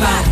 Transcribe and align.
llevar. 0.00 0.29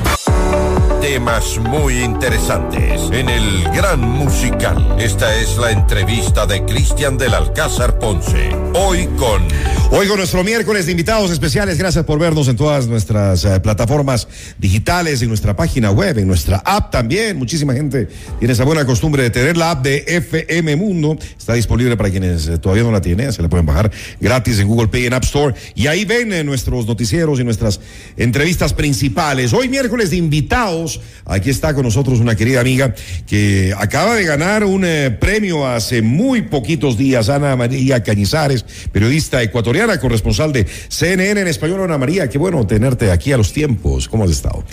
Temas 1.08 1.58
muy 1.58 2.00
interesantes 2.00 3.00
en 3.10 3.30
el 3.30 3.64
Gran 3.74 3.98
Musical. 3.98 4.96
Esta 4.98 5.34
es 5.36 5.56
la 5.56 5.70
entrevista 5.70 6.44
de 6.44 6.62
Cristian 6.66 7.16
del 7.16 7.32
Alcázar 7.32 7.98
Ponce. 7.98 8.50
Hoy 8.74 9.06
con... 9.16 9.42
Hoy 9.90 10.06
con 10.06 10.18
nuestro 10.18 10.44
miércoles 10.44 10.84
de 10.84 10.92
invitados 10.92 11.30
especiales. 11.30 11.78
Gracias 11.78 12.04
por 12.04 12.18
vernos 12.18 12.46
en 12.48 12.56
todas 12.56 12.86
nuestras 12.86 13.42
eh, 13.46 13.58
plataformas 13.58 14.28
digitales, 14.58 15.22
en 15.22 15.28
nuestra 15.28 15.56
página 15.56 15.90
web, 15.90 16.18
en 16.18 16.26
nuestra 16.26 16.58
app 16.58 16.90
también. 16.90 17.38
Muchísima 17.38 17.72
gente 17.72 18.06
tiene 18.38 18.52
esa 18.52 18.64
buena 18.64 18.84
costumbre 18.84 19.22
de 19.22 19.30
tener 19.30 19.56
la 19.56 19.70
app 19.70 19.82
de 19.82 20.04
FM 20.06 20.76
Mundo. 20.76 21.16
Está 21.38 21.54
disponible 21.54 21.96
para 21.96 22.10
quienes 22.10 22.46
eh, 22.48 22.58
todavía 22.58 22.84
no 22.84 22.92
la 22.92 23.00
tienen. 23.00 23.32
Se 23.32 23.40
la 23.40 23.48
pueden 23.48 23.64
bajar 23.64 23.90
gratis 24.20 24.58
en 24.58 24.68
Google 24.68 24.88
Play 24.88 25.06
en 25.06 25.14
App 25.14 25.24
Store. 25.24 25.54
Y 25.74 25.86
ahí 25.86 26.04
ven 26.04 26.34
eh, 26.34 26.44
nuestros 26.44 26.86
noticieros 26.86 27.40
y 27.40 27.44
nuestras 27.44 27.80
entrevistas 28.18 28.74
principales. 28.74 29.54
Hoy 29.54 29.70
miércoles 29.70 30.10
de 30.10 30.16
invitados. 30.16 30.97
Aquí 31.24 31.50
está 31.50 31.74
con 31.74 31.84
nosotros 31.84 32.20
una 32.20 32.36
querida 32.36 32.60
amiga 32.60 32.94
que 33.26 33.74
acaba 33.76 34.14
de 34.14 34.24
ganar 34.24 34.64
un 34.64 34.84
eh, 34.84 35.10
premio 35.10 35.66
hace 35.66 36.02
muy 36.02 36.42
poquitos 36.42 36.96
días, 36.96 37.28
Ana 37.28 37.54
María 37.56 38.02
Cañizares, 38.02 38.64
periodista 38.92 39.42
ecuatoriana, 39.42 40.00
corresponsal 40.00 40.52
de 40.52 40.66
CNN 40.88 41.40
en 41.40 41.48
español. 41.48 41.82
Ana 41.82 41.98
María, 41.98 42.28
qué 42.28 42.38
bueno 42.38 42.66
tenerte 42.66 43.10
aquí 43.10 43.32
a 43.32 43.36
los 43.36 43.52
tiempos. 43.52 44.08
¿Cómo 44.08 44.24
has 44.24 44.30
estado? 44.30 44.64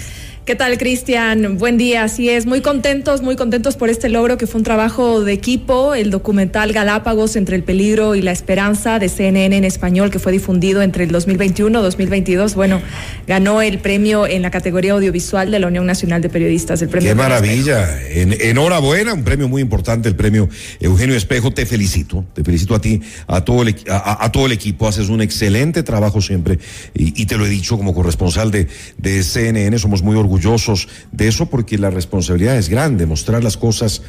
¿Qué 0.45 0.53
tal, 0.53 0.77
Cristian? 0.77 1.57
Buen 1.57 1.75
día. 1.79 2.03
Así 2.03 2.29
es, 2.29 2.45
muy 2.45 2.61
contentos, 2.61 3.23
muy 3.23 3.35
contentos 3.35 3.77
por 3.77 3.89
este 3.89 4.09
logro 4.09 4.37
que 4.37 4.45
fue 4.45 4.59
un 4.59 4.63
trabajo 4.63 5.23
de 5.23 5.33
equipo, 5.33 5.95
el 5.95 6.11
documental 6.11 6.71
Galápagos 6.71 7.35
entre 7.35 7.55
el 7.55 7.63
peligro 7.63 8.13
y 8.13 8.21
la 8.21 8.31
esperanza 8.31 8.99
de 8.99 9.09
CNN 9.09 9.57
en 9.57 9.63
español 9.63 10.11
que 10.11 10.19
fue 10.19 10.31
difundido 10.31 10.83
entre 10.83 11.05
el 11.05 11.11
2021 11.11 11.79
y 11.79 11.81
2022. 11.81 12.53
Bueno, 12.53 12.79
ganó 13.25 13.63
el 13.63 13.79
premio 13.79 14.27
en 14.27 14.43
la 14.43 14.51
categoría 14.51 14.93
audiovisual 14.93 15.49
de 15.49 15.57
la 15.57 15.65
Unión 15.65 15.87
Nacional 15.87 16.21
de 16.21 16.29
Periodistas. 16.29 16.79
El 16.83 16.89
premio 16.89 17.09
Qué 17.09 17.15
maravilla. 17.15 18.07
En, 18.07 18.39
enhorabuena, 18.39 19.15
un 19.15 19.23
premio 19.23 19.49
muy 19.49 19.63
importante, 19.63 20.09
el 20.09 20.15
premio 20.15 20.47
Eugenio 20.79 21.15
Espejo. 21.15 21.53
Te 21.55 21.65
felicito, 21.65 22.23
te 22.35 22.43
felicito 22.43 22.75
a 22.75 22.81
ti, 22.81 23.01
a 23.25 23.43
todo 23.43 23.63
el, 23.63 23.75
a, 23.89 24.23
a 24.23 24.31
todo 24.31 24.45
el 24.45 24.51
equipo. 24.51 24.87
Haces 24.87 25.09
un 25.09 25.21
excelente 25.21 25.81
trabajo 25.81 26.21
siempre 26.21 26.59
y, 26.93 27.19
y, 27.19 27.25
te 27.25 27.35
lo 27.35 27.47
he 27.47 27.49
dicho 27.49 27.77
como 27.77 27.95
corresponsal 27.95 28.51
de, 28.51 28.67
de 28.99 29.23
CNN. 29.23 29.79
Somos 29.79 30.03
muy 30.03 30.15
orgullosos 30.15 30.34
orgullosos 30.35 30.89
de 31.11 31.27
eso 31.27 31.45
porque 31.45 31.77
la 31.77 31.89
responsabilidad 31.89 32.57
es 32.57 32.67
grande, 32.67 33.05
mostrar 33.05 33.43
las 33.43 33.55
cosas 33.55 34.01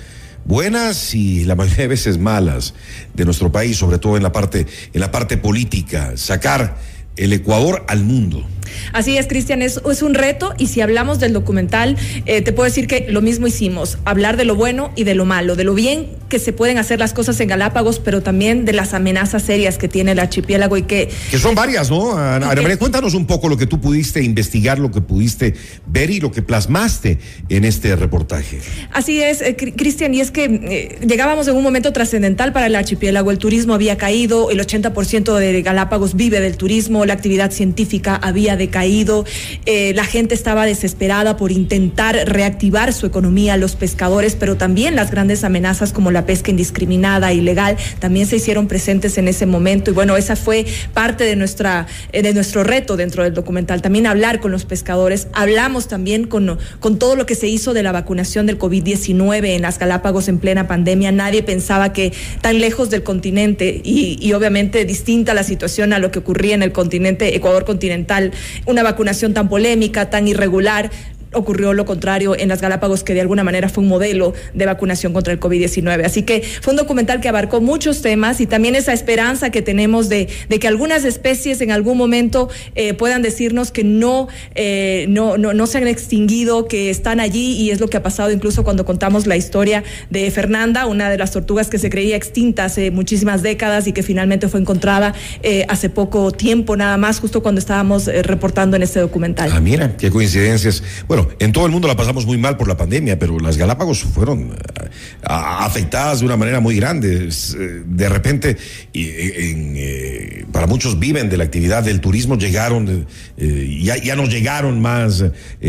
buenas 0.44 1.14
y 1.14 1.44
la 1.44 1.54
mayoría 1.54 1.82
de 1.82 1.88
veces 1.88 2.18
malas 2.18 2.74
de 3.14 3.24
nuestro 3.24 3.52
país, 3.52 3.76
sobre 3.76 3.98
todo 3.98 4.16
en 4.16 4.22
la 4.24 4.32
parte, 4.32 4.66
en 4.92 5.00
la 5.00 5.12
parte 5.12 5.36
política, 5.36 6.16
sacar 6.16 6.76
el 7.16 7.32
Ecuador 7.32 7.84
al 7.88 8.02
mundo. 8.02 8.44
Así 8.92 9.16
es, 9.16 9.26
Cristian, 9.26 9.62
es, 9.62 9.80
es, 9.90 10.02
un 10.02 10.14
reto 10.14 10.54
y 10.58 10.66
si 10.68 10.80
hablamos 10.80 11.20
del 11.20 11.32
documental, 11.32 11.96
eh, 12.26 12.42
te 12.42 12.52
puedo 12.52 12.64
decir 12.64 12.86
que 12.86 13.06
lo 13.08 13.22
mismo 13.22 13.46
hicimos, 13.46 13.98
hablar 14.04 14.36
de 14.36 14.44
lo 14.44 14.54
bueno 14.54 14.92
y 14.96 15.04
de 15.04 15.14
lo 15.14 15.24
malo, 15.24 15.56
de 15.56 15.64
lo 15.64 15.74
bien 15.74 16.06
que 16.28 16.38
se 16.38 16.52
pueden 16.52 16.78
hacer 16.78 16.98
las 16.98 17.12
cosas 17.12 17.38
en 17.40 17.48
Galápagos, 17.48 18.00
pero 18.00 18.22
también 18.22 18.64
de 18.64 18.72
las 18.72 18.94
amenazas 18.94 19.42
serias 19.42 19.78
que 19.78 19.88
tiene 19.88 20.12
el 20.12 20.18
archipiélago 20.18 20.76
y 20.76 20.82
que... 20.82 21.08
Que 21.30 21.38
son 21.38 21.54
varias, 21.54 21.90
¿no? 21.90 22.16
Ana 22.16 22.46
María, 22.46 22.76
cuéntanos 22.78 23.14
un 23.14 23.26
poco 23.26 23.48
lo 23.48 23.56
que 23.56 23.66
tú 23.66 23.80
pudiste 23.80 24.22
investigar, 24.22 24.78
lo 24.78 24.90
que 24.90 25.00
pudiste 25.00 25.54
ver 25.86 26.10
y 26.10 26.20
lo 26.20 26.32
que 26.32 26.42
plasmaste 26.42 27.18
en 27.48 27.64
este 27.64 27.94
reportaje. 27.96 28.60
Así 28.92 29.22
es, 29.22 29.40
eh, 29.40 29.56
Cristian, 29.56 30.14
y 30.14 30.20
es 30.20 30.30
que 30.30 30.44
eh, 30.44 30.98
llegábamos 31.06 31.46
en 31.48 31.56
un 31.56 31.62
momento 31.62 31.92
trascendental 31.92 32.52
para 32.52 32.66
el 32.66 32.74
archipiélago, 32.74 33.30
el 33.30 33.38
turismo 33.38 33.74
había 33.74 33.96
caído, 33.96 34.50
el 34.50 34.60
80% 34.60 35.36
de 35.38 35.62
Galápagos 35.62 36.14
vive 36.14 36.40
del 36.40 36.56
turismo, 36.56 37.04
la 37.04 37.12
actividad 37.12 37.50
científica 37.50 38.16
había 38.16 38.55
decaído, 38.56 39.24
eh, 39.66 39.92
la 39.94 40.04
gente 40.04 40.34
estaba 40.34 40.66
desesperada 40.66 41.36
por 41.36 41.52
intentar 41.52 42.16
reactivar 42.26 42.92
su 42.92 43.06
economía, 43.06 43.56
los 43.56 43.76
pescadores, 43.76 44.34
pero 44.34 44.56
también 44.56 44.96
las 44.96 45.10
grandes 45.10 45.44
amenazas 45.44 45.92
como 45.92 46.10
la 46.10 46.26
pesca 46.26 46.50
indiscriminada, 46.50 47.32
ilegal, 47.32 47.76
también 47.98 48.26
se 48.26 48.36
hicieron 48.36 48.68
presentes 48.68 49.18
en 49.18 49.28
ese 49.28 49.46
momento. 49.46 49.90
Y 49.90 49.94
bueno, 49.94 50.16
esa 50.16 50.36
fue 50.36 50.66
parte 50.92 51.24
de, 51.24 51.36
nuestra, 51.36 51.86
eh, 52.12 52.22
de 52.22 52.34
nuestro 52.34 52.64
reto 52.64 52.96
dentro 52.96 53.22
del 53.22 53.34
documental, 53.34 53.82
también 53.82 54.06
hablar 54.06 54.40
con 54.40 54.52
los 54.52 54.64
pescadores, 54.64 55.28
hablamos 55.32 55.88
también 55.88 56.26
con, 56.26 56.58
con 56.80 56.98
todo 56.98 57.16
lo 57.16 57.26
que 57.26 57.34
se 57.34 57.48
hizo 57.48 57.74
de 57.74 57.82
la 57.82 57.92
vacunación 57.92 58.46
del 58.46 58.58
COVID-19 58.58 59.54
en 59.54 59.62
las 59.62 59.78
Galápagos 59.78 60.28
en 60.28 60.38
plena 60.38 60.66
pandemia, 60.66 61.12
nadie 61.12 61.42
pensaba 61.42 61.92
que 61.92 62.12
tan 62.40 62.58
lejos 62.60 62.90
del 62.90 63.02
continente 63.02 63.80
y, 63.84 64.18
y 64.20 64.32
obviamente 64.32 64.84
distinta 64.84 65.34
la 65.34 65.42
situación 65.42 65.92
a 65.92 65.98
lo 65.98 66.10
que 66.10 66.18
ocurría 66.18 66.54
en 66.54 66.62
el 66.62 66.72
continente, 66.72 67.34
Ecuador 67.36 67.64
continental, 67.64 68.32
una 68.66 68.82
vacunación 68.82 69.34
tan 69.34 69.48
polémica, 69.48 70.10
tan 70.10 70.28
irregular, 70.28 70.90
ocurrió 71.32 71.72
lo 71.72 71.84
contrario 71.84 72.36
en 72.36 72.48
las 72.48 72.60
Galápagos, 72.60 73.04
que 73.04 73.14
de 73.14 73.20
alguna 73.20 73.44
manera 73.44 73.68
fue 73.68 73.82
un 73.82 73.88
modelo 73.88 74.34
de 74.54 74.66
vacunación 74.66 75.12
contra 75.12 75.32
el 75.32 75.40
COVID-19. 75.40 76.04
Así 76.04 76.22
que 76.22 76.42
fue 76.60 76.72
un 76.72 76.76
documental 76.76 77.20
que 77.20 77.28
abarcó 77.28 77.60
muchos 77.60 78.02
temas 78.02 78.40
y 78.40 78.46
también 78.46 78.74
esa 78.74 78.92
esperanza 78.92 79.50
que 79.50 79.62
tenemos 79.62 80.08
de, 80.08 80.28
que 80.48 80.68
algunas 80.68 81.04
especies 81.04 81.60
en 81.60 81.70
algún 81.70 81.98
momento 81.98 82.48
eh, 82.74 82.94
puedan 82.94 83.22
decirnos 83.22 83.70
que 83.70 83.84
no, 83.84 84.28
eh, 84.54 85.06
no, 85.08 85.36
no, 85.36 85.52
no 85.52 85.66
se 85.66 85.78
han 85.78 85.88
extinguido, 85.88 86.66
que 86.66 86.90
están 86.90 87.20
allí 87.20 87.52
y 87.56 87.70
es 87.70 87.80
lo 87.80 87.88
que 87.88 87.96
ha 87.96 88.02
pasado 88.02 88.30
incluso 88.30 88.64
cuando 88.64 88.84
contamos 88.84 89.26
la 89.26 89.36
historia 89.36 89.84
de 90.10 90.30
Fernanda, 90.30 90.86
una 90.86 91.10
de 91.10 91.18
las 91.18 91.32
tortugas 91.32 91.68
que 91.68 91.78
se 91.78 91.90
creía 91.90 92.16
extinta 92.16 92.64
hace 92.64 92.90
muchísimas 92.90 93.42
décadas 93.42 93.86
y 93.86 93.92
que 93.92 94.02
finalmente 94.02 94.48
fue 94.48 94.60
encontrada 94.60 95.14
eh, 95.42 95.66
hace 95.68 95.90
poco 95.90 96.30
tiempo, 96.30 96.76
nada 96.76 96.96
más, 96.96 97.20
justo 97.20 97.42
cuando 97.42 97.58
estábamos 97.58 98.06
reportando 98.06 98.76
en 98.76 98.82
este 98.82 99.00
documental. 99.00 99.50
Ah, 99.52 99.60
mira, 99.60 99.96
qué 99.96 100.10
coincidencias. 100.10 100.82
Bueno, 101.06 101.25
en 101.38 101.52
todo 101.52 101.66
el 101.66 101.72
mundo 101.72 101.88
la 101.88 101.96
pasamos 101.96 102.26
muy 102.26 102.38
mal 102.38 102.56
por 102.56 102.68
la 102.68 102.76
pandemia, 102.76 103.18
pero 103.18 103.38
las 103.38 103.56
Galápagos 103.56 104.00
fueron 104.00 104.52
eh, 104.52 104.88
afectadas 105.24 106.20
de 106.20 106.26
una 106.26 106.36
manera 106.36 106.60
muy 106.60 106.76
grande. 106.76 107.28
Eh, 107.28 107.82
de 107.86 108.08
repente, 108.08 108.56
en, 108.92 109.74
eh, 109.76 110.44
para 110.52 110.66
muchos 110.66 110.98
viven 110.98 111.28
de 111.28 111.36
la 111.36 111.44
actividad 111.44 111.82
del 111.82 112.00
turismo, 112.00 112.36
llegaron, 112.36 113.06
ya, 113.36 114.16
nos 114.16 114.30
llegaron 114.30 114.80
más, 114.80 115.24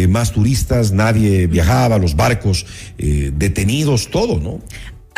más 0.09 0.31
turistas, 0.31 0.91
nadie 0.91 1.47
viajaba, 1.47 1.97
los 1.97 2.15
barcos 2.15 2.65
detenidos, 2.97 4.09
todo, 4.09 4.39
¿no? 4.39 4.61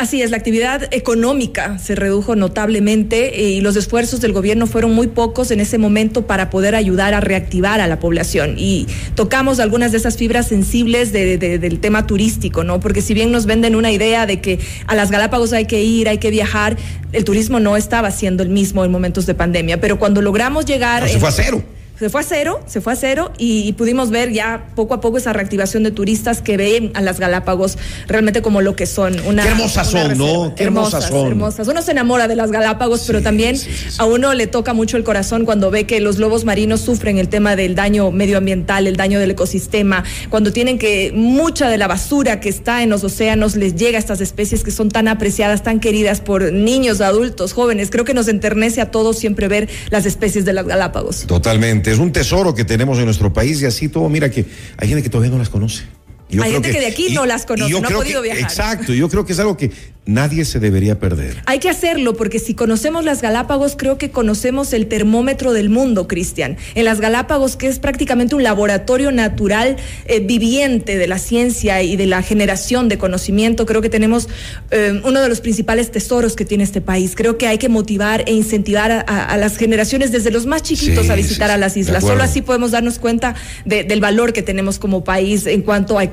Así 0.00 0.22
es, 0.22 0.30
la 0.30 0.38
actividad 0.38 0.88
económica 0.94 1.78
se 1.78 1.94
redujo 1.94 2.34
notablemente 2.34 3.38
eh, 3.38 3.50
y 3.50 3.60
los 3.60 3.76
esfuerzos 3.76 4.22
del 4.22 4.32
gobierno 4.32 4.66
fueron 4.66 4.94
muy 4.94 5.08
pocos 5.08 5.50
en 5.50 5.60
ese 5.60 5.76
momento 5.76 6.26
para 6.26 6.48
poder 6.48 6.74
ayudar 6.74 7.12
a 7.12 7.20
reactivar 7.20 7.82
a 7.82 7.86
la 7.86 8.00
población. 8.00 8.54
Y 8.56 8.86
tocamos 9.14 9.60
algunas 9.60 9.92
de 9.92 9.98
esas 9.98 10.16
fibras 10.16 10.48
sensibles 10.48 11.12
de, 11.12 11.36
de, 11.36 11.58
del 11.58 11.80
tema 11.80 12.06
turístico, 12.06 12.64
¿no? 12.64 12.80
Porque 12.80 13.02
si 13.02 13.12
bien 13.12 13.30
nos 13.30 13.44
venden 13.44 13.76
una 13.76 13.92
idea 13.92 14.24
de 14.24 14.40
que 14.40 14.58
a 14.86 14.94
las 14.94 15.10
Galápagos 15.10 15.52
hay 15.52 15.66
que 15.66 15.84
ir, 15.84 16.08
hay 16.08 16.16
que 16.16 16.30
viajar, 16.30 16.78
el 17.12 17.24
turismo 17.26 17.60
no 17.60 17.76
estaba 17.76 18.10
siendo 18.10 18.42
el 18.42 18.48
mismo 18.48 18.86
en 18.86 18.90
momentos 18.90 19.26
de 19.26 19.34
pandemia. 19.34 19.82
Pero 19.82 19.98
cuando 19.98 20.22
logramos 20.22 20.64
llegar. 20.64 21.02
No, 21.02 21.08
se 21.10 21.20
fue 21.20 21.28
a 21.28 21.32
cero 21.32 21.62
se 22.00 22.08
fue 22.08 22.22
a 22.22 22.24
cero, 22.24 22.60
se 22.66 22.80
fue 22.80 22.94
a 22.94 22.96
cero 22.96 23.30
y, 23.36 23.68
y, 23.68 23.74
pudimos 23.74 24.08
ver 24.08 24.32
ya 24.32 24.68
poco 24.74 24.94
a 24.94 25.02
poco 25.02 25.18
esa 25.18 25.34
reactivación 25.34 25.82
de 25.82 25.90
turistas 25.90 26.40
que 26.40 26.56
ven 26.56 26.92
a 26.94 27.02
las 27.02 27.20
Galápagos 27.20 27.76
realmente 28.06 28.40
como 28.40 28.62
lo 28.62 28.74
que 28.74 28.86
son. 28.86 29.20
Una, 29.26 29.42
Qué 29.42 29.50
hermosas 29.50 29.92
una 29.92 30.02
son, 30.06 30.18
¿no? 30.18 30.54
Qué 30.54 30.64
hermosas, 30.64 31.04
hermosas 31.04 31.10
son. 31.10 31.26
Hermosas. 31.28 31.68
Uno 31.68 31.82
se 31.82 31.90
enamora 31.90 32.26
de 32.26 32.36
las 32.36 32.52
Galápagos, 32.52 33.00
sí, 33.00 33.06
pero 33.08 33.20
también 33.20 33.58
sí, 33.58 33.70
sí, 33.70 33.96
a 33.98 34.06
uno 34.06 34.32
le 34.32 34.46
toca 34.46 34.72
mucho 34.72 34.96
el 34.96 35.04
corazón 35.04 35.44
cuando 35.44 35.70
ve 35.70 35.84
que 35.84 36.00
los 36.00 36.16
lobos 36.16 36.46
marinos 36.46 36.80
sufren 36.80 37.18
el 37.18 37.28
tema 37.28 37.54
del 37.54 37.74
daño 37.74 38.10
medioambiental, 38.10 38.86
el 38.86 38.96
daño 38.96 39.20
del 39.20 39.32
ecosistema, 39.32 40.02
cuando 40.30 40.54
tienen 40.54 40.78
que 40.78 41.12
mucha 41.14 41.68
de 41.68 41.76
la 41.76 41.86
basura 41.86 42.40
que 42.40 42.48
está 42.48 42.82
en 42.82 42.88
los 42.88 43.04
océanos 43.04 43.56
les 43.56 43.74
llega 43.74 43.98
a 43.98 44.00
estas 44.00 44.22
especies 44.22 44.64
que 44.64 44.70
son 44.70 44.90
tan 44.90 45.06
apreciadas, 45.06 45.62
tan 45.62 45.80
queridas 45.80 46.22
por 46.22 46.50
niños, 46.50 47.02
adultos, 47.02 47.52
jóvenes. 47.52 47.90
Creo 47.90 48.06
que 48.06 48.14
nos 48.14 48.28
enternece 48.28 48.80
a 48.80 48.90
todos 48.90 49.18
siempre 49.18 49.48
ver 49.48 49.68
las 49.90 50.06
especies 50.06 50.46
de 50.46 50.54
las 50.54 50.64
Galápagos. 50.64 51.26
Totalmente. 51.26 51.89
Es 51.90 51.98
un 51.98 52.12
tesoro 52.12 52.54
que 52.54 52.64
tenemos 52.64 52.98
en 52.98 53.04
nuestro 53.06 53.32
país 53.32 53.60
y 53.62 53.66
así 53.66 53.88
todo, 53.88 54.08
mira 54.08 54.30
que 54.30 54.46
hay 54.76 54.88
gente 54.88 55.02
que 55.02 55.10
todavía 55.10 55.32
no 55.32 55.38
las 55.38 55.48
conoce. 55.48 55.82
Yo 56.30 56.42
hay 56.42 56.52
gente 56.52 56.68
que, 56.68 56.74
que, 56.74 56.80
de 56.80 56.86
aquí 56.86 57.06
y, 57.08 57.14
no 57.14 57.26
las 57.26 57.46
conoce, 57.46 57.72
no 57.72 57.78
ha 57.78 57.90
podido 57.90 58.22
que, 58.22 58.28
viajar. 58.28 58.50
Exacto, 58.50 58.92
yo 58.92 59.08
creo 59.08 59.24
que 59.24 59.32
es 59.32 59.38
algo 59.38 59.56
que 59.56 59.70
nadie 60.06 60.44
se 60.44 60.58
debería 60.60 60.98
perder. 60.98 61.42
Hay 61.46 61.58
que 61.58 61.68
hacerlo 61.68 62.16
porque 62.16 62.38
si 62.38 62.54
conocemos 62.54 63.04
las 63.04 63.22
Galápagos, 63.22 63.76
creo 63.76 63.98
que 63.98 64.10
conocemos 64.10 64.72
el 64.72 64.86
termómetro 64.86 65.52
del 65.52 65.70
mundo, 65.70 66.08
Cristian. 66.08 66.56
En 66.74 66.84
las 66.84 67.00
Galápagos, 67.00 67.56
que 67.56 67.68
es 67.68 67.78
prácticamente 67.78 68.34
un 68.34 68.42
laboratorio 68.42 69.12
natural 69.12 69.76
eh, 70.06 70.20
viviente 70.20 70.98
de 70.98 71.06
la 71.06 71.18
ciencia 71.18 71.82
y 71.82 71.96
de 71.96 72.06
la 72.06 72.22
generación 72.22 72.88
de 72.88 72.98
conocimiento, 72.98 73.66
creo 73.66 73.82
que 73.82 73.90
tenemos 73.90 74.28
eh, 74.70 75.00
uno 75.04 75.20
de 75.20 75.28
los 75.28 75.40
principales 75.40 75.90
tesoros 75.90 76.34
que 76.34 76.44
tiene 76.44 76.64
este 76.64 76.80
país. 76.80 77.12
Creo 77.14 77.38
que 77.38 77.46
hay 77.46 77.58
que 77.58 77.68
motivar 77.68 78.24
e 78.26 78.32
incentivar 78.32 78.90
a, 78.90 79.00
a, 79.06 79.24
a 79.26 79.36
las 79.36 79.56
generaciones 79.56 80.10
desde 80.12 80.30
los 80.30 80.46
más 80.46 80.62
chiquitos 80.62 81.06
sí, 81.06 81.12
a 81.12 81.14
visitar 81.14 81.48
sí, 81.48 81.54
a 81.54 81.56
las 81.56 81.76
islas. 81.76 82.02
Solo 82.02 82.22
así 82.22 82.42
podemos 82.42 82.72
darnos 82.72 82.98
cuenta 82.98 83.34
de, 83.64 83.84
del 83.84 84.00
valor 84.00 84.32
que 84.32 84.42
tenemos 84.42 84.78
como 84.78 85.04
país 85.04 85.46
en 85.46 85.62
cuanto 85.62 85.98
a 85.98 86.04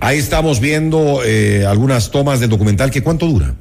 Ahí 0.00 0.18
estamos 0.18 0.60
viendo 0.60 1.22
eh, 1.24 1.64
algunas 1.66 2.10
tomas 2.10 2.40
del 2.40 2.50
documental 2.50 2.90
que 2.90 3.02
cuánto 3.02 3.26
dura. 3.26 3.54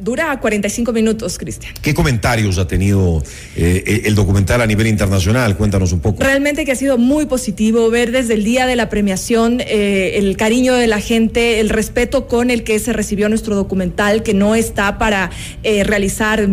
Dura 0.00 0.38
45 0.38 0.92
minutos, 0.92 1.38
Cristian. 1.38 1.74
¿Qué 1.82 1.92
comentarios 1.92 2.58
ha 2.58 2.68
tenido 2.68 3.20
eh, 3.56 4.02
el 4.04 4.14
documental 4.14 4.60
a 4.60 4.66
nivel 4.66 4.86
internacional? 4.86 5.56
Cuéntanos 5.56 5.90
un 5.90 5.98
poco. 5.98 6.22
Realmente 6.22 6.64
que 6.64 6.70
ha 6.70 6.76
sido 6.76 6.98
muy 6.98 7.26
positivo 7.26 7.90
ver 7.90 8.12
desde 8.12 8.34
el 8.34 8.44
día 8.44 8.66
de 8.66 8.76
la 8.76 8.90
premiación 8.90 9.60
eh, 9.60 10.12
el 10.14 10.36
cariño 10.36 10.74
de 10.74 10.86
la 10.86 11.00
gente, 11.00 11.58
el 11.58 11.68
respeto 11.68 12.28
con 12.28 12.52
el 12.52 12.62
que 12.62 12.78
se 12.78 12.92
recibió 12.92 13.28
nuestro 13.28 13.56
documental, 13.56 14.22
que 14.22 14.34
no 14.34 14.54
está 14.54 14.98
para 14.98 15.32
eh, 15.64 15.82
realizar 15.82 16.48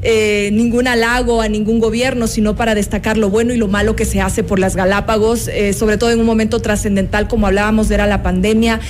ningún 0.00 0.88
halago 0.88 1.42
a 1.42 1.48
ningún 1.48 1.78
gobierno, 1.78 2.26
sino 2.26 2.56
para 2.56 2.74
destacar 2.74 3.18
lo 3.18 3.28
bueno 3.28 3.52
y 3.52 3.58
lo 3.58 3.68
malo 3.68 3.96
que 3.96 4.06
se 4.06 4.22
hace 4.22 4.42
por 4.42 4.58
las 4.58 4.74
Galápagos, 4.74 5.50
sobre 5.76 5.98
todo 5.98 6.10
en 6.10 6.20
un 6.20 6.24
momento 6.24 6.60
trascendental 6.60 7.28
como 7.28 7.46
hablábamos, 7.46 7.90
era 7.90 8.06
la 8.06 8.22
pandemia. 8.22 8.80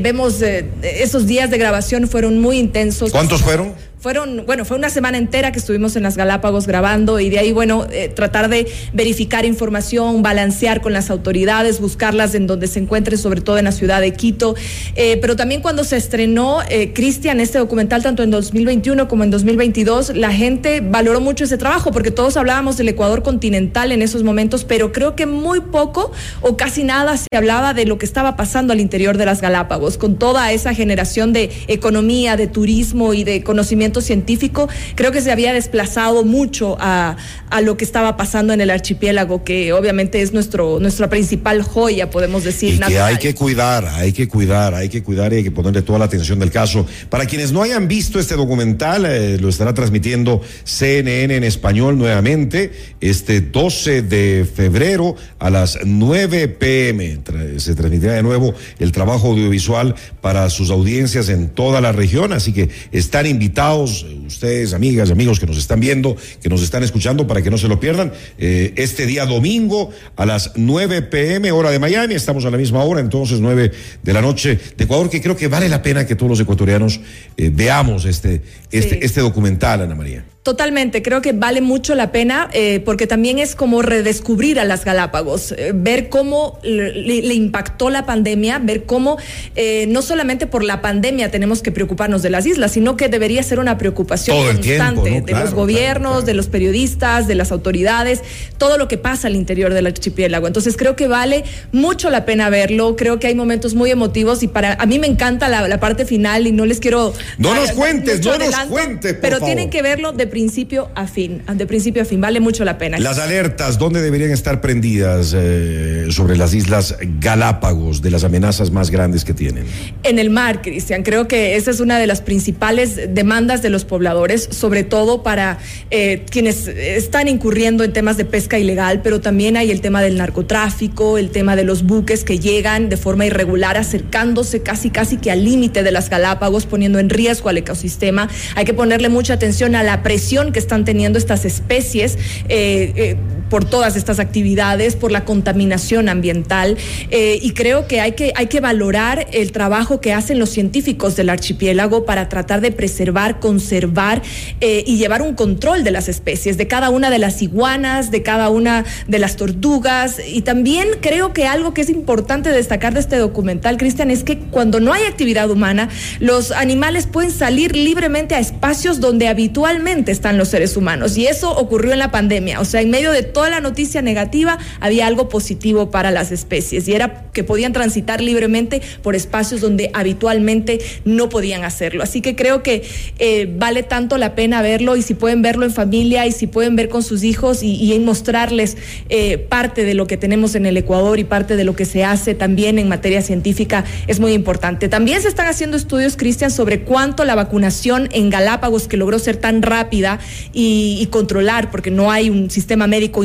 vemos 0.00 0.42
esos 0.82 1.26
días 1.26 1.50
de 1.50 1.56
grabación 1.56 2.06
fueron 2.06 2.38
muy 2.38 2.58
intensos. 2.58 3.12
¿Cuántos 3.12 3.40
fueron? 3.48 3.87
Fueron, 4.00 4.44
bueno, 4.46 4.64
fue 4.64 4.76
una 4.76 4.90
semana 4.90 5.18
entera 5.18 5.50
que 5.50 5.58
estuvimos 5.58 5.96
en 5.96 6.04
las 6.04 6.16
Galápagos 6.16 6.68
grabando 6.68 7.18
y 7.18 7.30
de 7.30 7.40
ahí, 7.40 7.50
bueno, 7.50 7.84
eh, 7.90 8.08
tratar 8.08 8.48
de 8.48 8.68
verificar 8.92 9.44
información, 9.44 10.22
balancear 10.22 10.80
con 10.80 10.92
las 10.92 11.10
autoridades, 11.10 11.80
buscarlas 11.80 12.36
en 12.36 12.46
donde 12.46 12.68
se 12.68 12.78
encuentren, 12.78 13.18
sobre 13.18 13.40
todo 13.40 13.58
en 13.58 13.64
la 13.64 13.72
ciudad 13.72 14.00
de 14.00 14.12
Quito. 14.12 14.54
Eh, 14.94 15.18
pero 15.20 15.34
también 15.34 15.62
cuando 15.62 15.82
se 15.82 15.96
estrenó, 15.96 16.60
eh, 16.68 16.92
Cristian, 16.92 17.40
este 17.40 17.58
documental, 17.58 18.04
tanto 18.04 18.22
en 18.22 18.30
2021 18.30 19.08
como 19.08 19.24
en 19.24 19.32
2022, 19.32 20.14
la 20.14 20.30
gente 20.30 20.80
valoró 20.80 21.20
mucho 21.20 21.42
ese 21.42 21.58
trabajo 21.58 21.90
porque 21.90 22.12
todos 22.12 22.36
hablábamos 22.36 22.76
del 22.76 22.90
Ecuador 22.90 23.24
continental 23.24 23.90
en 23.90 24.02
esos 24.02 24.22
momentos, 24.22 24.62
pero 24.62 24.92
creo 24.92 25.16
que 25.16 25.26
muy 25.26 25.58
poco 25.58 26.12
o 26.40 26.56
casi 26.56 26.84
nada 26.84 27.16
se 27.16 27.26
hablaba 27.36 27.74
de 27.74 27.84
lo 27.84 27.98
que 27.98 28.06
estaba 28.06 28.36
pasando 28.36 28.72
al 28.72 28.78
interior 28.78 29.16
de 29.16 29.26
las 29.26 29.40
Galápagos, 29.40 29.98
con 29.98 30.20
toda 30.20 30.52
esa 30.52 30.72
generación 30.72 31.32
de 31.32 31.50
economía, 31.66 32.36
de 32.36 32.46
turismo 32.46 33.12
y 33.12 33.24
de 33.24 33.42
conocimiento 33.42 33.87
científico, 34.00 34.68
creo 34.94 35.12
que 35.12 35.20
se 35.20 35.30
había 35.30 35.52
desplazado 35.52 36.24
mucho 36.24 36.76
a, 36.80 37.16
a, 37.50 37.60
lo 37.60 37.76
que 37.76 37.84
estaba 37.84 38.16
pasando 38.16 38.52
en 38.52 38.60
el 38.60 38.70
archipiélago, 38.70 39.44
que 39.44 39.72
obviamente 39.72 40.22
es 40.22 40.32
nuestro, 40.32 40.78
nuestra 40.80 41.08
principal 41.08 41.62
joya, 41.62 42.10
podemos 42.10 42.44
decir. 42.44 42.74
Y 42.74 42.78
que 42.78 43.00
hay 43.00 43.16
que 43.18 43.34
cuidar, 43.34 43.86
hay 43.86 44.12
que 44.12 44.28
cuidar, 44.28 44.74
hay 44.74 44.88
que 44.88 45.02
cuidar 45.02 45.32
y 45.32 45.36
hay 45.36 45.44
que 45.44 45.50
ponerle 45.50 45.82
toda 45.82 45.98
la 45.98 46.04
atención 46.04 46.38
del 46.38 46.50
caso. 46.50 46.86
Para 47.08 47.26
quienes 47.26 47.52
no 47.52 47.62
hayan 47.62 47.88
visto 47.88 48.18
este 48.18 48.36
documental, 48.36 49.06
eh, 49.06 49.38
lo 49.38 49.48
estará 49.48 49.74
transmitiendo 49.74 50.40
CNN 50.64 51.36
en 51.36 51.44
español 51.44 51.98
nuevamente 51.98 52.72
este 53.00 53.40
12 53.40 54.02
de 54.02 54.46
febrero 54.52 55.16
a 55.38 55.50
las 55.50 55.78
9 55.84 56.48
pm. 56.48 57.20
Se 57.58 57.74
transmitirá 57.74 58.14
de 58.14 58.22
nuevo 58.22 58.54
el 58.78 58.92
trabajo 58.92 59.28
audiovisual 59.28 59.94
para 60.20 60.50
sus 60.50 60.70
audiencias 60.70 61.28
en 61.28 61.48
toda 61.48 61.80
la 61.80 61.92
región, 61.92 62.32
así 62.32 62.52
que 62.52 62.68
están 62.92 63.26
invitados 63.26 63.77
eh, 63.86 64.18
ustedes, 64.26 64.74
amigas 64.74 65.08
y 65.08 65.12
amigos 65.12 65.38
que 65.40 65.46
nos 65.46 65.56
están 65.56 65.80
viendo, 65.80 66.16
que 66.42 66.48
nos 66.48 66.62
están 66.62 66.82
escuchando, 66.82 67.26
para 67.26 67.42
que 67.42 67.50
no 67.50 67.58
se 67.58 67.68
lo 67.68 67.78
pierdan. 67.78 68.12
Eh, 68.38 68.72
este 68.76 69.06
día 69.06 69.26
domingo 69.26 69.90
a 70.16 70.26
las 70.26 70.52
9 70.56 71.02
pm, 71.02 71.52
hora 71.52 71.70
de 71.70 71.78
Miami, 71.78 72.14
estamos 72.14 72.44
a 72.44 72.50
la 72.50 72.56
misma 72.58 72.82
hora, 72.82 73.00
entonces 73.00 73.40
9 73.40 73.70
de 74.02 74.12
la 74.12 74.22
noche 74.22 74.58
de 74.76 74.84
Ecuador, 74.84 75.08
que 75.10 75.20
creo 75.20 75.36
que 75.36 75.48
vale 75.48 75.68
la 75.68 75.82
pena 75.82 76.06
que 76.06 76.16
todos 76.16 76.30
los 76.30 76.40
ecuatorianos 76.40 77.00
eh, 77.36 77.50
veamos 77.52 78.04
este, 78.04 78.42
este, 78.70 79.04
este 79.04 79.20
documental, 79.20 79.82
Ana 79.82 79.94
María. 79.94 80.24
Totalmente, 80.42 81.02
creo 81.02 81.20
que 81.20 81.32
vale 81.32 81.60
mucho 81.60 81.94
la 81.94 82.10
pena 82.10 82.48
eh, 82.52 82.80
porque 82.82 83.06
también 83.06 83.38
es 83.38 83.54
como 83.54 83.82
redescubrir 83.82 84.58
a 84.58 84.64
las 84.64 84.84
Galápagos, 84.84 85.52
eh, 85.52 85.72
ver 85.74 86.08
cómo 86.08 86.58
le, 86.62 87.34
impactó 87.34 87.90
la 87.90 88.06
pandemia, 88.06 88.58
ver 88.58 88.84
cómo 88.84 89.18
eh, 89.56 89.86
no 89.88 90.00
solamente 90.00 90.46
por 90.46 90.64
la 90.64 90.80
pandemia 90.80 91.30
tenemos 91.30 91.60
que 91.60 91.70
preocuparnos 91.70 92.22
de 92.22 92.30
las 92.30 92.46
islas, 92.46 92.72
sino 92.72 92.96
que 92.96 93.08
debería 93.08 93.42
ser 93.42 93.58
una 93.58 93.76
preocupación 93.76 94.38
constante 94.42 95.20
de 95.20 95.32
los 95.32 95.52
gobiernos, 95.52 96.24
de 96.24 96.32
los 96.32 96.46
periodistas, 96.46 97.26
de 97.28 97.34
las 97.34 97.52
autoridades, 97.52 98.22
todo 98.56 98.78
lo 98.78 98.88
que 98.88 98.96
pasa 98.96 99.26
al 99.26 99.36
interior 99.36 99.74
del 99.74 99.86
archipiélago. 99.86 100.46
Entonces 100.46 100.78
creo 100.78 100.96
que 100.96 101.08
vale 101.08 101.44
mucho 101.72 102.08
la 102.08 102.24
pena 102.24 102.48
verlo, 102.48 102.96
creo 102.96 103.18
que 103.18 103.26
hay 103.26 103.34
momentos 103.34 103.74
muy 103.74 103.90
emotivos 103.90 104.42
y 104.42 104.48
para 104.48 104.74
a 104.74 104.86
mí 104.86 104.98
me 104.98 105.08
encanta 105.08 105.48
la, 105.48 105.78
parte 105.78 106.06
final 106.06 106.46
y 106.46 106.52
no 106.52 106.64
les 106.64 106.80
quiero... 106.80 107.12
No 107.36 107.54
nos 107.54 107.72
cuentes, 107.72 108.24
no 108.24 108.38
nos 108.38 108.56
cuentes. 108.66 109.16
pero 109.20 109.40
tienen 109.40 109.68
que 109.68 109.82
verlo 109.82 110.12
de 110.12 110.27
principio 110.28 110.90
a 110.94 111.06
fin, 111.06 111.42
de 111.52 111.66
principio 111.66 112.02
a 112.02 112.04
fin, 112.04 112.20
vale 112.20 112.40
mucho 112.40 112.64
la 112.64 112.78
pena. 112.78 112.98
Las 112.98 113.18
alertas, 113.18 113.78
¿dónde 113.78 114.00
deberían 114.00 114.30
estar 114.30 114.60
prendidas 114.60 115.34
eh, 115.36 116.06
sobre 116.10 116.36
las 116.36 116.54
islas 116.54 116.96
Galápagos 117.20 118.02
de 118.02 118.10
las 118.10 118.24
amenazas 118.24 118.70
más 118.70 118.90
grandes 118.90 119.24
que 119.24 119.34
tienen? 119.34 119.64
En 120.02 120.18
el 120.18 120.30
mar, 120.30 120.62
Cristian, 120.62 121.02
creo 121.02 121.28
que 121.28 121.56
esa 121.56 121.70
es 121.70 121.80
una 121.80 121.98
de 121.98 122.06
las 122.06 122.20
principales 122.20 123.14
demandas 123.14 123.62
de 123.62 123.70
los 123.70 123.84
pobladores, 123.84 124.48
sobre 124.50 124.84
todo 124.84 125.22
para 125.22 125.58
eh, 125.90 126.24
quienes 126.30 126.68
están 126.68 127.28
incurriendo 127.28 127.84
en 127.84 127.92
temas 127.92 128.16
de 128.16 128.24
pesca 128.24 128.58
ilegal, 128.58 129.00
pero 129.02 129.20
también 129.20 129.56
hay 129.56 129.70
el 129.70 129.80
tema 129.80 130.02
del 130.02 130.16
narcotráfico, 130.16 131.18
el 131.18 131.30
tema 131.30 131.56
de 131.56 131.64
los 131.64 131.84
buques 131.84 132.24
que 132.24 132.38
llegan 132.38 132.88
de 132.88 132.96
forma 132.96 133.26
irregular, 133.26 133.76
acercándose 133.76 134.62
casi 134.62 134.90
casi 134.90 135.16
que 135.16 135.30
al 135.30 135.44
límite 135.44 135.82
de 135.82 135.90
las 135.90 136.10
Galápagos, 136.10 136.66
poniendo 136.66 136.98
en 136.98 137.10
riesgo 137.10 137.48
al 137.48 137.58
ecosistema. 137.58 138.28
Hay 138.54 138.64
que 138.64 138.74
ponerle 138.74 139.08
mucha 139.08 139.34
atención 139.34 139.74
a 139.74 139.82
la 139.82 140.02
presión 140.02 140.17
que 140.52 140.58
están 140.58 140.84
teniendo 140.84 141.18
estas 141.18 141.44
especies 141.44 142.18
eh, 142.48 142.92
eh, 142.96 143.16
por 143.48 143.64
todas 143.64 143.96
estas 143.96 144.18
actividades, 144.18 144.96
por 144.96 145.12
la 145.12 145.24
contaminación 145.24 146.08
ambiental. 146.08 146.76
Eh, 147.10 147.38
y 147.42 147.52
creo 147.52 147.86
que 147.86 148.00
hay, 148.00 148.12
que 148.12 148.32
hay 148.36 148.46
que 148.46 148.60
valorar 148.60 149.26
el 149.32 149.52
trabajo 149.52 150.00
que 150.00 150.12
hacen 150.12 150.38
los 150.38 150.50
científicos 150.50 151.16
del 151.16 151.30
archipiélago 151.30 152.04
para 152.04 152.28
tratar 152.28 152.60
de 152.60 152.72
preservar, 152.72 153.40
conservar 153.40 154.22
y 154.60 154.96
llevar 154.96 155.22
un 155.22 155.34
control 155.34 155.84
de 155.84 155.90
las 155.90 156.08
especies, 156.08 156.56
de 156.56 156.66
cada 156.66 156.90
una 156.90 157.10
de 157.10 157.18
las 157.18 157.42
iguanas, 157.42 158.10
de 158.10 158.22
cada 158.22 158.50
una 158.50 158.84
de 159.06 159.18
las 159.18 159.36
tortugas. 159.36 160.16
Y 160.26 160.42
también 160.42 160.88
creo 161.00 161.32
que 161.32 161.46
algo 161.46 161.74
que 161.74 161.82
es 161.82 161.90
importante 161.90 162.50
destacar 162.50 162.94
de 162.94 163.00
este 163.00 163.16
documental, 163.16 163.76
Cristian, 163.76 164.10
es 164.10 164.24
que 164.24 164.38
cuando 164.38 164.80
no 164.80 164.92
hay 164.92 165.04
actividad 165.04 165.50
humana, 165.50 165.88
los 166.20 166.52
animales 166.52 167.06
pueden 167.06 167.30
salir 167.30 167.74
libremente 167.74 168.34
a 168.34 168.38
espacios 168.38 169.00
donde 169.00 169.28
habitualmente 169.28 170.12
están 170.12 170.38
los 170.38 170.48
seres 170.48 170.76
humanos. 170.76 171.16
Y 171.16 171.26
eso 171.26 171.50
ocurrió 171.50 171.92
en 171.92 171.98
la 171.98 172.10
pandemia. 172.10 172.60
O 172.60 172.64
sea, 172.64 172.80
en 172.80 172.90
medio 172.90 173.12
de 173.12 173.22
toda 173.38 173.50
la 173.50 173.60
noticia 173.60 174.02
negativa 174.02 174.58
había 174.80 175.06
algo 175.06 175.28
positivo 175.28 175.92
para 175.92 176.10
las 176.10 176.32
especies 176.32 176.88
y 176.88 176.94
era 176.94 177.26
que 177.32 177.44
podían 177.44 177.72
transitar 177.72 178.20
libremente 178.20 178.82
por 179.00 179.14
espacios 179.14 179.60
donde 179.60 179.92
habitualmente 179.94 180.80
no 181.04 181.28
podían 181.28 181.62
hacerlo. 181.62 182.02
Así 182.02 182.20
que 182.20 182.34
creo 182.34 182.64
que 182.64 182.82
eh, 183.20 183.48
vale 183.56 183.84
tanto 183.84 184.18
la 184.18 184.34
pena 184.34 184.60
verlo 184.60 184.96
y 184.96 185.02
si 185.02 185.14
pueden 185.14 185.40
verlo 185.40 185.64
en 185.64 185.70
familia 185.70 186.26
y 186.26 186.32
si 186.32 186.48
pueden 186.48 186.74
ver 186.74 186.88
con 186.88 187.04
sus 187.04 187.22
hijos 187.22 187.62
y, 187.62 187.92
y 187.92 187.96
mostrarles 188.00 188.76
eh, 189.08 189.38
parte 189.38 189.84
de 189.84 189.94
lo 189.94 190.08
que 190.08 190.16
tenemos 190.16 190.56
en 190.56 190.66
el 190.66 190.76
Ecuador 190.76 191.20
y 191.20 191.24
parte 191.24 191.54
de 191.54 191.62
lo 191.62 191.76
que 191.76 191.84
se 191.84 192.02
hace 192.02 192.34
también 192.34 192.76
en 192.80 192.88
materia 192.88 193.22
científica 193.22 193.84
es 194.08 194.18
muy 194.18 194.32
importante. 194.32 194.88
También 194.88 195.22
se 195.22 195.28
están 195.28 195.46
haciendo 195.46 195.76
estudios, 195.76 196.16
Cristian, 196.16 196.50
sobre 196.50 196.80
cuánto 196.80 197.24
la 197.24 197.36
vacunación 197.36 198.08
en 198.10 198.30
Galápagos, 198.30 198.88
que 198.88 198.96
logró 198.96 199.20
ser 199.20 199.36
tan 199.36 199.62
rápida, 199.62 200.18
y, 200.52 201.06
controlar, 201.10 201.70
porque 201.70 201.90
no 201.90 202.10
hay 202.10 202.30
un 202.30 202.50
sistema 202.50 202.86
médico 202.86 203.24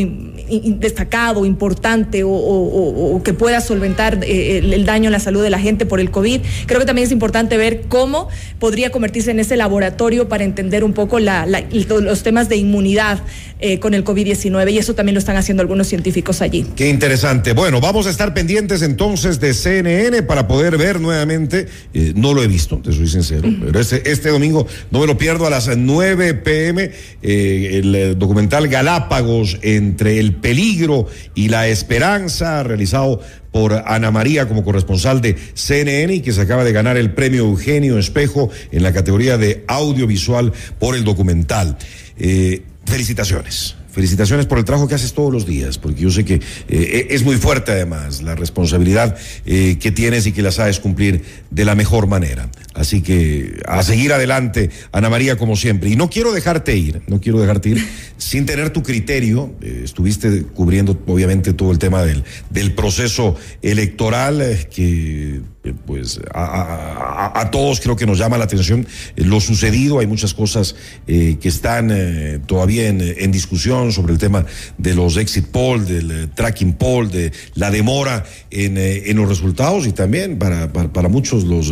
destacado, 0.80 1.46
importante 1.46 2.22
o, 2.26 3.22
que 3.24 3.34
pueda 3.34 3.62
solventar 3.62 4.20
eh, 4.24 4.60
el, 4.60 4.86
daño 4.86 5.10
a 5.10 5.12
la 5.12 5.20
salud 5.20 5.42
de 5.42 5.50
la 5.50 5.60
gente 5.60 5.86
por 5.86 6.00
el 6.00 6.12
COVID. 6.12 6.42
Creo 6.66 6.80
que 6.80 6.86
también 6.86 7.06
es 7.06 7.12
importante 7.12 7.58
ver 7.58 7.84
cómo 7.88 8.28
podría 8.60 8.92
convertirse 8.92 9.32
en 9.32 9.40
ese 9.40 9.56
laboratorio 9.56 10.30
para 10.30 10.44
entender 10.44 10.84
un 10.84 10.94
poco 10.94 11.20
los 11.20 12.24
temas 12.24 12.50
de 12.50 12.58
inmunidad 12.58 13.20
eh, 13.66 13.80
con 13.80 13.94
el 13.94 14.04
COVID-19 14.04 14.74
y 14.74 14.78
eso 14.78 14.94
también 14.94 15.14
lo 15.14 15.20
están 15.20 15.38
haciendo 15.38 15.62
algunos 15.62 15.88
científicos 15.88 16.42
allí. 16.42 16.66
Qué 16.76 16.90
interesante. 16.90 17.54
Bueno, 17.54 17.80
vamos 17.80 18.08
a 18.08 18.10
estar 18.10 18.34
pendientes 18.34 18.82
entonces 18.82 19.40
de 19.40 19.54
CNN 19.54 20.24
para 20.24 20.50
poder 20.50 20.78
ver 20.78 21.00
nuevamente. 21.00 21.68
Eh, 21.94 22.12
no 22.14 22.34
lo 22.34 22.44
he 22.44 22.48
visto, 22.48 22.80
te 22.80 22.92
soy 22.92 23.08
sincero, 23.08 23.50
pero 23.64 23.80
este, 23.80 24.12
este 24.12 24.30
domingo 24.30 24.68
no 24.92 25.00
me 25.00 25.08
lo 25.08 25.18
pierdo 25.18 25.48
a 25.48 25.50
las 25.50 25.78
9 25.78 26.34
pm 26.34 26.92
eh, 27.22 27.82
el 27.82 28.20
documental 28.20 28.68
Galápagos 28.68 29.58
entre 29.94 30.20
el 30.20 30.34
peligro 30.34 31.08
y 31.36 31.50
la 31.50 31.68
esperanza, 31.68 32.64
realizado 32.64 33.22
por 33.52 33.84
Ana 33.86 34.10
María 34.10 34.48
como 34.48 34.64
corresponsal 34.64 35.22
de 35.22 35.38
CNN 35.54 36.16
y 36.16 36.22
que 36.22 36.34
se 36.34 36.42
acaba 36.42 36.64
de 36.64 36.74
ganar 36.74 36.98
el 36.98 37.12
premio 37.12 37.44
Eugenio 37.44 38.00
Espejo 38.00 38.50
en 38.72 38.82
la 38.82 38.92
categoría 38.92 39.38
de 39.38 39.64
audiovisual 39.68 40.52
por 40.80 40.96
el 40.96 41.04
documental. 41.04 41.78
Eh, 42.18 42.64
felicitaciones 42.86 43.76
felicitaciones 43.94 44.48
por 44.48 44.58
el 44.58 44.66
trabajo 44.66 44.88
que 44.88 44.96
haces 44.96 45.14
todos 45.14 45.32
los 45.32 45.46
días, 45.46 45.78
porque 45.78 46.02
yo 46.02 46.10
sé 46.10 46.26
que 46.26 46.42
eh, 46.68 47.08
es 47.12 47.24
muy 47.24 47.38
fuerte 47.38 47.72
además 47.72 48.24
la 48.24 48.34
responsabilidad 48.34 49.16
eh, 49.46 49.78
que 49.80 49.92
tienes 49.92 50.26
y 50.26 50.32
que 50.32 50.42
la 50.42 50.52
sabes 50.52 50.80
cumplir 50.80 51.24
de 51.52 51.64
la 51.64 51.76
mejor 51.76 52.08
manera. 52.08 52.50
Así 52.74 53.04
que 53.04 53.62
a 53.68 53.84
seguir 53.84 54.12
adelante, 54.12 54.72
Ana 54.92 55.12
María, 55.12 55.38
como 55.38 55.56
siempre. 55.56 55.92
Y 55.92 55.96
no 55.96 56.10
quiero 56.10 56.34
dejarte 56.34 56.76
ir, 56.76 57.04
no 57.08 57.22
quiero 57.22 57.40
dejarte 57.40 57.70
ir 57.70 57.88
sin 58.18 58.48
tener 58.48 58.72
tu 58.72 58.82
criterio. 58.82 59.54
Eh, 59.62 59.82
estuviste 59.84 60.44
cubriendo, 60.44 61.00
obviamente, 61.06 61.54
todo 61.54 61.72
el 61.72 61.78
tema 61.78 62.02
del, 62.04 62.24
del 62.50 62.74
proceso 62.74 63.36
electoral, 63.62 64.68
que 64.74 65.42
pues 65.86 66.20
a, 66.34 67.40
a, 67.40 67.50
todos 67.50 67.80
creo 67.80 67.96
que 67.96 68.06
nos 68.06 68.18
llama 68.18 68.38
la 68.38 68.44
atención 68.44 68.86
lo 69.16 69.40
sucedido. 69.40 70.00
Hay 70.00 70.08
muchas 70.08 70.34
cosas 70.34 70.76
que 71.06 71.38
están 71.42 72.42
todavía 72.48 72.90
en, 72.90 73.00
en, 73.02 73.32
discusión 73.32 73.83
sobre 73.92 74.14
el 74.14 74.20
tema 74.20 74.46
de 74.78 74.96
los 74.96 75.18
exit 75.18 75.48
poll, 75.48 75.86
del 75.86 76.30
tracking 76.30 76.74
poll, 76.74 77.10
de 77.10 77.32
la 77.56 77.72
demora 77.72 78.24
en, 78.52 78.78
en 78.78 79.18
los 79.18 79.28
resultados 79.28 79.86
y 79.88 79.92
también 79.92 80.38
para, 80.40 80.72
para, 80.72 80.92
para 80.92 81.10
muchos 81.10 81.44
los 81.44 81.70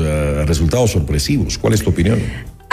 resultados 0.48 0.92
sorpresivos. 0.92 1.58
¿Cuál 1.58 1.74
es 1.74 1.82
tu 1.82 1.90
opinión? 1.90 2.20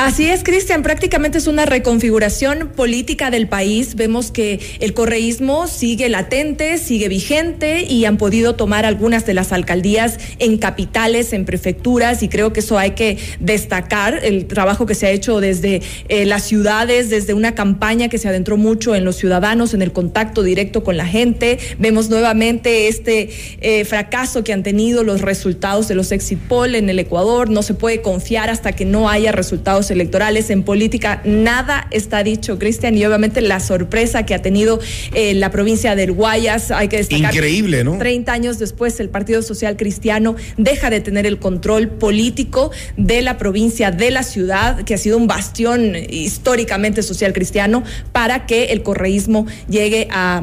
Así 0.01 0.31
es, 0.31 0.45
Cristian, 0.45 0.85
prácticamente 0.85 1.39
es 1.39 1.49
una 1.49 1.67
reconfiguración 1.67 2.69
política 2.69 3.33
del 3.33 3.49
país. 3.49 3.97
Vemos 3.97 4.31
que 4.31 4.61
el 4.79 4.95
correísmo 4.95 5.67
sigue 5.67 6.09
latente, 6.09 6.79
sigue 6.79 7.09
vigente 7.09 7.83
y 7.83 8.05
han 8.05 8.17
podido 8.17 8.55
tomar 8.55 8.87
algunas 8.87 9.27
de 9.27 9.35
las 9.35 9.51
alcaldías 9.51 10.21
en 10.39 10.57
capitales, 10.59 11.33
en 11.33 11.45
prefecturas 11.45 12.23
y 12.23 12.29
creo 12.29 12.53
que 12.53 12.61
eso 12.61 12.79
hay 12.79 12.93
que 12.93 13.19
destacar, 13.41 14.21
el 14.23 14.47
trabajo 14.47 14.87
que 14.87 14.95
se 14.95 15.07
ha 15.07 15.11
hecho 15.11 15.41
desde 15.41 15.83
eh, 16.09 16.27
las 16.27 16.45
ciudades, 16.45 17.11
desde 17.11 17.35
una 17.35 17.57
campaña 17.57 18.09
que 18.09 18.19
se 18.19 18.29
adentró 18.29 18.57
mucho 18.57 18.95
en 18.95 19.05
los 19.05 19.17
ciudadanos, 19.17 19.75
en 19.75 19.83
el 19.83 19.91
contacto 19.91 20.45
directo 20.45 20.85
con 20.85 20.97
la 20.97 21.07
gente. 21.07 21.59
Vemos 21.81 22.09
nuevamente 22.09 22.87
este 22.87 23.31
eh, 23.61 23.85
fracaso 23.85 24.45
que 24.45 24.53
han 24.53 24.63
tenido 24.63 25.03
los 25.03 25.23
resultados 25.23 25.89
de 25.89 25.97
los 25.97 26.13
exit 26.13 26.39
poll 26.39 26.77
en 26.77 26.89
el 26.89 27.01
Ecuador. 27.01 27.51
No 27.51 27.65
se 27.65 27.75
puede 27.75 28.01
confiar 28.01 28.49
hasta 28.49 28.71
que 28.71 28.85
no 28.85 29.11
haya 29.11 29.33
resultados 29.33 29.88
electorales, 29.91 30.51
en 30.51 30.63
política, 30.63 31.23
nada 31.25 31.87
está 31.91 32.23
dicho, 32.23 32.59
Cristian, 32.59 32.97
y 32.97 33.05
obviamente 33.05 33.41
la 33.41 33.61
sorpresa 33.61 34.25
que 34.25 34.35
ha 34.35 34.43
tenido 34.43 34.81
eh, 35.15 35.35
la 35.35 35.51
provincia 35.51 35.95
del 35.95 36.13
Guayas, 36.13 36.71
hay 36.71 36.89
que 36.89 36.99
destacar. 36.99 37.35
Increíble, 37.35 37.85
¿no? 37.85 37.99
30 37.99 38.33
años 38.33 38.59
después, 38.59 38.99
el 39.01 39.09
Partido 39.09 39.43
Social 39.43 39.77
Cristiano 39.77 40.37
deja 40.57 40.91
de 40.91 41.01
tener 41.01 41.27
el 41.27 41.39
control 41.39 41.89
político 41.89 42.71
de 42.97 43.23
la 43.23 43.39
provincia, 43.39 43.91
de 43.91 44.11
la 44.11 44.23
ciudad, 44.23 44.85
que 44.85 44.95
ha 44.95 44.99
sido 44.99 45.17
un 45.17 45.27
bastión 45.27 45.95
históricamente 45.97 47.03
social 47.03 47.33
cristiano, 47.33 47.85
para 48.13 48.47
que 48.47 48.67
el 48.67 48.83
correísmo 48.83 49.47
llegue 49.69 50.09
a 50.11 50.43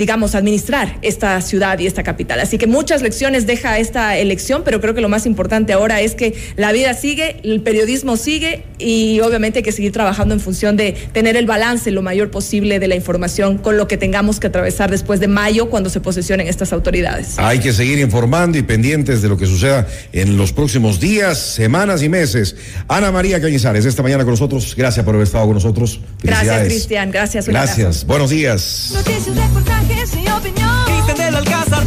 digamos, 0.00 0.34
administrar 0.34 0.96
esta 1.02 1.40
ciudad 1.42 1.78
y 1.78 1.86
esta 1.86 2.02
capital. 2.02 2.40
Así 2.40 2.56
que 2.56 2.66
muchas 2.66 3.02
lecciones 3.02 3.46
deja 3.46 3.78
esta 3.78 4.16
elección, 4.16 4.62
pero 4.64 4.80
creo 4.80 4.94
que 4.94 5.02
lo 5.02 5.10
más 5.10 5.26
importante 5.26 5.74
ahora 5.74 6.00
es 6.00 6.14
que 6.14 6.34
la 6.56 6.72
vida 6.72 6.94
sigue, 6.94 7.36
el 7.44 7.60
periodismo 7.60 8.16
sigue 8.16 8.64
y 8.78 9.20
obviamente 9.20 9.58
hay 9.58 9.62
que 9.62 9.72
seguir 9.72 9.92
trabajando 9.92 10.32
en 10.32 10.40
función 10.40 10.78
de 10.78 10.92
tener 11.12 11.36
el 11.36 11.44
balance 11.44 11.90
lo 11.90 12.00
mayor 12.00 12.30
posible 12.30 12.78
de 12.78 12.88
la 12.88 12.96
información 12.96 13.58
con 13.58 13.76
lo 13.76 13.86
que 13.88 13.98
tengamos 13.98 14.40
que 14.40 14.46
atravesar 14.46 14.90
después 14.90 15.20
de 15.20 15.28
mayo 15.28 15.68
cuando 15.68 15.90
se 15.90 16.00
posesionen 16.00 16.48
estas 16.48 16.72
autoridades. 16.72 17.38
Hay 17.38 17.58
que 17.58 17.74
seguir 17.74 17.98
informando 17.98 18.56
y 18.56 18.62
pendientes 18.62 19.20
de 19.20 19.28
lo 19.28 19.36
que 19.36 19.44
suceda 19.44 19.86
en 20.14 20.38
los 20.38 20.54
próximos 20.54 20.98
días, 20.98 21.38
semanas 21.38 22.02
y 22.02 22.08
meses. 22.08 22.56
Ana 22.88 23.12
María 23.12 23.38
Cañizares, 23.38 23.84
esta 23.84 24.02
mañana 24.02 24.24
con 24.24 24.32
nosotros. 24.32 24.74
Gracias 24.74 25.04
por 25.04 25.14
haber 25.14 25.26
estado 25.26 25.44
con 25.44 25.54
nosotros. 25.54 26.00
Gracias, 26.22 26.64
Cristian. 26.64 27.10
Gracias. 27.10 27.46
Gracias. 27.46 28.06
Buenos 28.06 28.30
días. 28.30 28.92
Noticias, 28.94 29.89
reportajes 29.90 30.14
y 30.14 30.28
opinión. 30.30 30.84
Cristian 30.86 31.34
Alcázar. 31.34 31.80